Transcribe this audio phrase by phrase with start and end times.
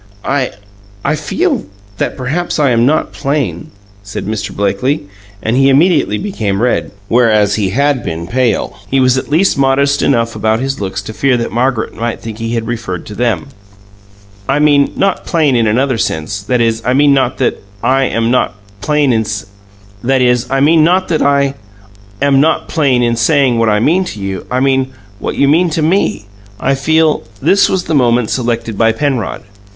[0.25, 0.53] "I
[1.05, 1.63] I feel
[1.99, 3.69] that perhaps I am not plain,"
[4.01, 4.51] said Mr.
[4.51, 5.05] Blakely,
[5.43, 8.77] and immediately became red, whereas he had been pale.
[8.89, 12.39] He was at least modest enough about his looks to fear that Margaret might think
[12.39, 13.49] he had referred to them.
[14.49, 18.31] "I mean, not plain in another sense that is, I mean not that I am
[18.31, 20.49] not plain in saying what
[23.69, 26.25] I mean to you I mean, what you mean to ME!
[26.59, 29.43] I feel" This was the moment selected by Penrod.